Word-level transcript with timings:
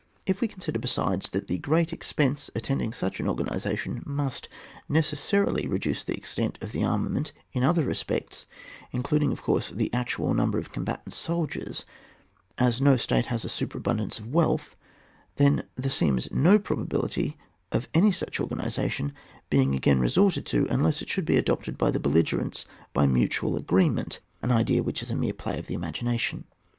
If 0.25 0.41
we 0.41 0.47
consider 0.47 0.79
besides, 0.79 1.29
that 1.29 1.45
the' 1.47 1.59
great 1.69 1.93
expense 1.93 2.49
attending 2.55 2.91
such 2.91 3.19
an 3.19 3.27
organisa 3.27 3.77
tion 3.77 4.01
must 4.03 4.49
necessarily 4.89 5.67
reduce 5.67 6.03
the 6.03 6.17
extent 6.17 6.57
of 6.59 6.71
the 6.71 6.83
armament 6.83 7.31
in 7.53 7.63
other 7.63 7.83
respects, 7.83 8.47
including 8.91 9.31
of 9.31 9.43
course 9.43 9.69
the 9.69 9.93
actual 9.93 10.33
number 10.33 10.57
of 10.57 10.71
combatant 10.71 11.13
soldiers, 11.13 11.85
as 12.57 12.81
no 12.81 12.97
state 12.97 13.27
has 13.27 13.45
a 13.45 13.47
superabimdance 13.47 14.17
of 14.17 14.25
wealth, 14.33 14.75
then 15.35 15.65
there 15.75 15.91
seems 15.91 16.27
no 16.31 16.57
proba 16.57 16.87
bility 16.87 17.35
of 17.71 17.87
any 17.93 18.11
such 18.11 18.39
organisation 18.39 19.13
being 19.51 19.75
again 19.75 19.99
resorted 19.99 20.47
to 20.47 20.65
unless 20.71 21.03
it 21.03 21.09
should 21.09 21.25
be 21.25 21.37
adopted 21.37 21.77
by 21.77 21.91
the 21.91 21.99
belligerents 21.99 22.65
by 22.91 23.05
mutual 23.05 23.55
agreement, 23.55 24.19
an 24.41 24.51
idea 24.51 24.81
which 24.81 25.03
is 25.03 25.11
a 25.11 25.15
mere 25.15 25.31
play 25.31 25.59
of 25.59 25.67
the 25.67 25.75
imagination. 25.75 26.45